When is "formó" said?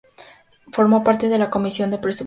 0.71-1.03